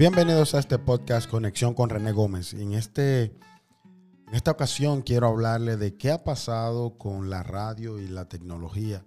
[0.00, 2.54] Bienvenidos a este podcast Conexión con René Gómez.
[2.54, 8.08] En, este, en esta ocasión quiero hablarle de qué ha pasado con la radio y
[8.08, 9.04] la tecnología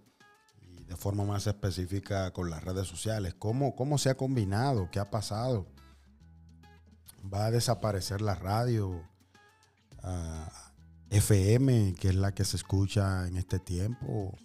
[0.61, 3.33] y de forma más específica con las redes sociales.
[3.33, 4.91] ¿Cómo, cómo se ha combinado?
[4.91, 5.65] ¿Qué ha pasado?
[7.25, 9.01] ¿Va a desaparecer la radio?
[10.03, 10.71] Ah,
[11.09, 14.37] FM, que es la que se escucha en este tiempo.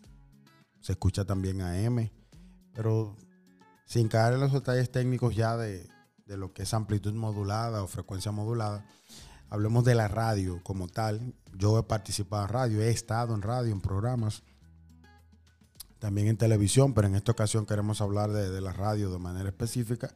[0.80, 2.10] Se escucha también AM.
[2.72, 3.16] Pero
[3.84, 5.86] sin caer en los detalles técnicos ya de,
[6.28, 8.84] de lo que es amplitud modulada o frecuencia modulada,
[9.48, 11.34] hablemos de la radio como tal.
[11.56, 14.42] Yo he participado en radio, he estado en radio, en programas,
[15.98, 19.48] también en televisión, pero en esta ocasión queremos hablar de, de la radio de manera
[19.48, 20.12] específica.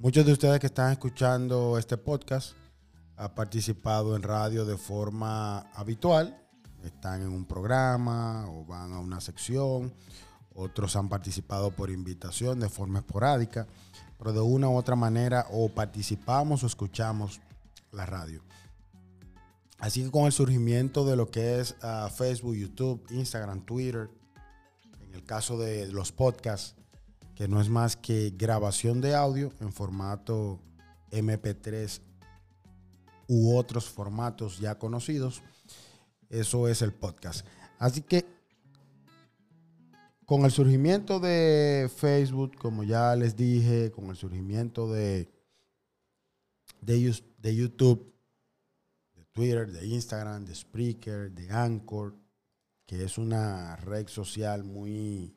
[0.00, 2.54] Muchos de ustedes que están escuchando este podcast
[3.16, 6.42] han participado en radio de forma habitual,
[6.82, 9.94] están en un programa o van a una sección,
[10.54, 13.68] otros han participado por invitación de forma esporádica
[14.18, 17.40] pero de una u otra manera o participamos o escuchamos
[17.92, 18.42] la radio.
[19.78, 24.08] Así que con el surgimiento de lo que es uh, Facebook, YouTube, Instagram, Twitter,
[25.02, 26.74] en el caso de los podcasts,
[27.34, 30.58] que no es más que grabación de audio en formato
[31.10, 32.00] MP3
[33.28, 35.42] u otros formatos ya conocidos,
[36.30, 37.46] eso es el podcast.
[37.78, 38.35] Así que
[40.26, 45.30] con el surgimiento de Facebook, como ya les dije, con el surgimiento de,
[46.80, 48.12] de, YouTube,
[49.14, 52.16] de Twitter, de Instagram, de Spreaker, de Anchor,
[52.86, 55.32] que es una red social muy,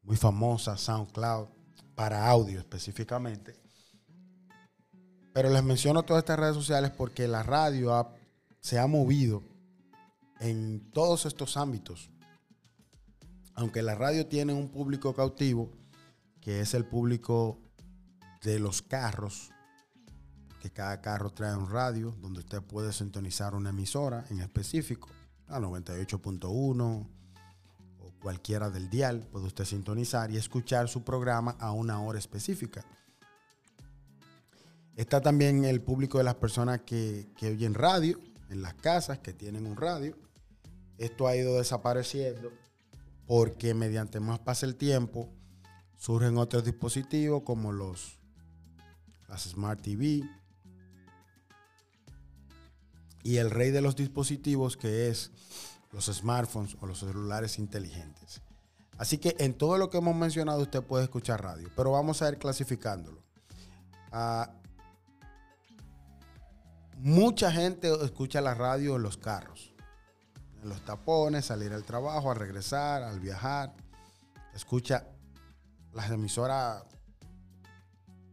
[0.00, 1.48] muy famosa, SoundCloud,
[1.94, 3.60] para audio específicamente.
[5.34, 8.10] Pero les menciono todas estas redes sociales porque la radio
[8.58, 9.42] se ha movido
[10.40, 12.10] en todos estos ámbitos
[13.56, 15.72] aunque la radio tiene un público cautivo,
[16.40, 17.58] que es el público
[18.42, 19.50] de los carros,
[20.60, 25.08] que cada carro trae un radio donde usted puede sintonizar una emisora en específico,
[25.48, 27.08] a 98.1
[28.00, 32.84] o cualquiera del dial, puede usted sintonizar y escuchar su programa a una hora específica.
[34.96, 38.20] Está también el público de las personas que, que oyen radio
[38.50, 40.16] en las casas, que tienen un radio.
[40.98, 42.50] Esto ha ido desapareciendo
[43.26, 45.32] porque mediante más pasa el tiempo,
[45.98, 48.18] surgen otros dispositivos como los
[49.28, 50.22] las Smart TV
[53.24, 55.32] y el rey de los dispositivos que es
[55.90, 58.40] los smartphones o los celulares inteligentes.
[58.98, 62.28] Así que en todo lo que hemos mencionado usted puede escuchar radio, pero vamos a
[62.28, 63.20] ir clasificándolo.
[64.12, 64.52] Ah,
[66.98, 69.75] mucha gente escucha la radio en los carros
[70.66, 73.74] los tapones, salir al trabajo, al regresar, al viajar.
[74.54, 75.06] Escucha
[75.92, 76.84] las emisoras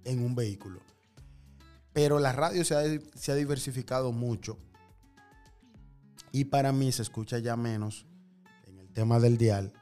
[0.04, 0.82] en un vehículo.
[1.94, 4.58] Pero la radio se ha, se ha diversificado mucho.
[6.32, 8.08] Y para mí se escucha ya menos
[8.66, 9.74] en el tema del dial.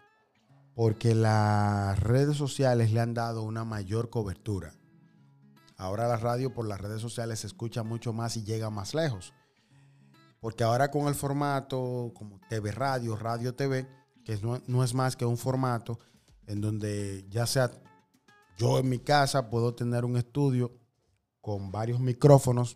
[0.75, 4.73] Porque las redes sociales le han dado una mayor cobertura.
[5.77, 9.33] Ahora la radio por las redes sociales se escucha mucho más y llega más lejos.
[10.41, 13.87] Porque ahora con el formato como TV Radio, Radio TV,
[14.25, 15.99] que no, es más que un formato
[16.47, 17.71] en donde ya sea
[18.57, 20.75] yo en mi casa puedo tener un estudio
[21.41, 22.75] con varios micrófonos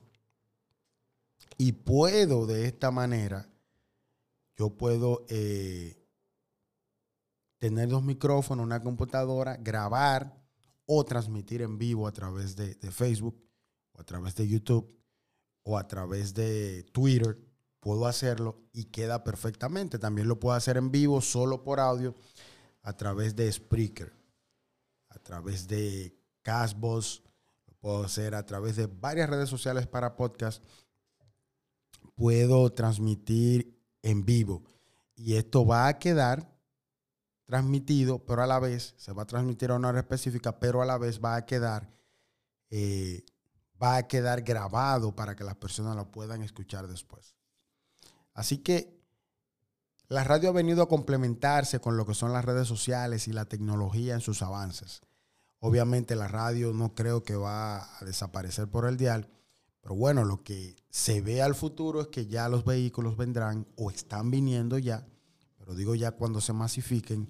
[1.58, 3.50] y puedo de esta manera,
[4.58, 6.08] yo puedo eh,
[7.58, 10.40] tener dos micrófonos, una computadora, grabar
[10.86, 13.44] o transmitir en vivo a través de, de Facebook
[13.94, 14.96] o a través de YouTube
[15.64, 17.54] o a través de Twitter
[17.85, 20.00] puedo hacerlo y queda perfectamente.
[20.00, 22.16] También lo puedo hacer en vivo, solo por audio,
[22.81, 24.12] a través de Spreaker,
[25.09, 27.22] a través de Castbox,
[27.68, 30.63] lo puedo hacer a través de varias redes sociales para podcast.
[32.16, 34.63] Puedo transmitir en vivo
[35.13, 36.58] y esto va a quedar
[37.46, 40.87] transmitido, pero a la vez se va a transmitir a una hora específica, pero a
[40.87, 41.87] la vez va a quedar
[42.72, 43.23] eh,
[43.79, 47.35] va a quedar grabado para que las personas lo puedan escuchar después.
[48.35, 48.96] Así que
[50.08, 53.46] la radio ha venido a complementarse con lo que son las redes sociales y la
[53.46, 55.02] tecnología en sus avances.
[55.59, 59.28] Obviamente la radio no creo que va a desaparecer por el dial,
[59.82, 63.90] pero bueno, lo que se ve al futuro es que ya los vehículos vendrán o
[63.90, 65.08] están viniendo ya,
[65.58, 67.29] pero digo ya cuando se masifiquen,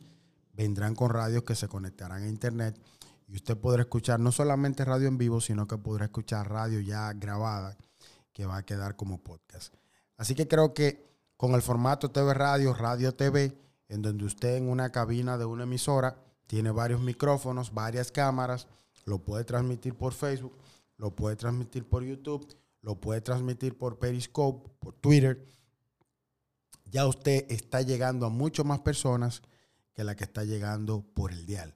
[0.53, 2.81] vendrán con radios que se conectarán a internet
[3.27, 7.13] y usted podrá escuchar no solamente radio en vivo, sino que podrá escuchar radio ya
[7.13, 7.77] grabada
[8.33, 9.73] que va a quedar como podcast.
[10.17, 11.05] Así que creo que
[11.37, 13.57] con el formato TV Radio, Radio TV,
[13.89, 16.17] en donde usted en una cabina de una emisora
[16.47, 18.67] tiene varios micrófonos, varias cámaras,
[19.05, 20.57] lo puede transmitir por Facebook,
[20.97, 22.47] lo puede transmitir por YouTube,
[22.81, 25.45] lo puede transmitir por Periscope, por Twitter.
[26.91, 29.41] Ya usted está llegando a mucho más personas
[29.93, 31.73] que la que está llegando por el dial,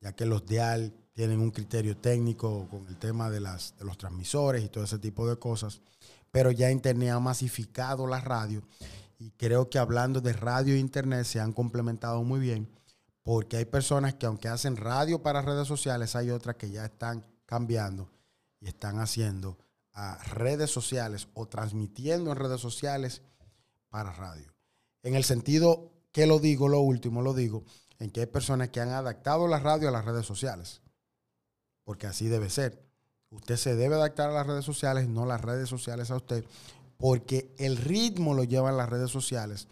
[0.00, 3.98] ya que los dial tienen un criterio técnico con el tema de, las, de los
[3.98, 5.80] transmisores y todo ese tipo de cosas,
[6.32, 8.64] pero ya Internet ha masificado la radio
[9.18, 12.68] y creo que hablando de radio e Internet se han complementado muy bien
[13.22, 17.24] porque hay personas que aunque hacen radio para redes sociales, hay otras que ya están
[17.46, 18.10] cambiando
[18.60, 19.58] y están haciendo
[19.92, 23.22] a redes sociales o transmitiendo en redes sociales
[23.90, 24.52] para radio.
[25.02, 27.64] En el sentido que lo digo, lo último lo digo,
[27.98, 30.80] en que hay personas que han adaptado la radio a las redes sociales,
[31.84, 32.91] porque así debe ser.
[33.32, 36.44] Usted se debe adaptar a las redes sociales, no las redes sociales a usted,
[36.98, 39.68] porque el ritmo lo llevan las redes sociales,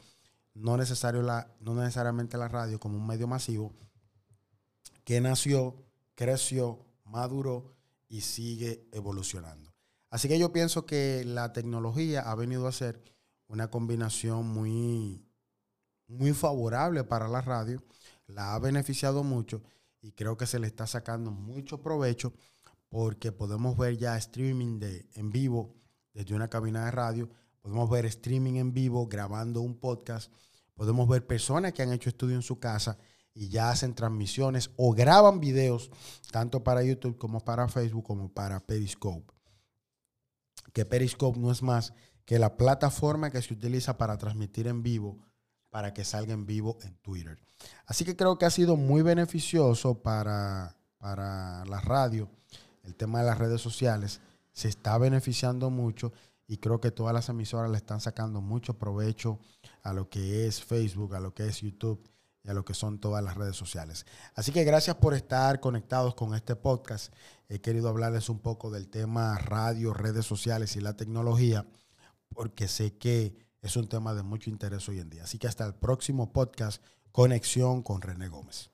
[0.55, 3.73] no, necesario la, no necesariamente la radio como un medio masivo
[5.05, 5.77] que nació,
[6.15, 7.75] creció, maduró
[8.09, 9.73] y sigue evolucionando.
[10.09, 13.03] Así que yo pienso que la tecnología ha venido a ser
[13.47, 15.23] una combinación muy,
[16.09, 17.83] muy favorable para la radio,
[18.27, 19.63] la ha beneficiado mucho
[20.01, 22.33] y creo que se le está sacando mucho provecho
[22.91, 25.75] porque podemos ver ya streaming de, en vivo
[26.13, 27.31] desde una cabina de radio,
[27.63, 30.31] podemos ver streaming en vivo grabando un podcast,
[30.75, 32.99] podemos ver personas que han hecho estudio en su casa
[33.33, 35.91] y ya hacen transmisiones o graban videos
[36.33, 39.33] tanto para YouTube como para Facebook como para Periscope.
[40.73, 41.95] Que Periscope no es más
[42.25, 45.19] que la plataforma que se utiliza para transmitir en vivo
[45.71, 47.39] para que salga en vivo en Twitter.
[47.87, 52.29] Así que creo que ha sido muy beneficioso para, para la radio
[52.83, 54.21] el tema de las redes sociales.
[54.53, 56.13] Se está beneficiando mucho
[56.47, 59.39] y creo que todas las emisoras le están sacando mucho provecho
[59.83, 62.03] a lo que es Facebook, a lo que es YouTube
[62.43, 64.05] y a lo que son todas las redes sociales.
[64.35, 67.13] Así que gracias por estar conectados con este podcast.
[67.49, 71.67] He querido hablarles un poco del tema radio, redes sociales y la tecnología,
[72.35, 75.25] porque sé que es un tema de mucho interés hoy en día.
[75.25, 78.71] Así que hasta el próximo podcast, Conexión con René Gómez.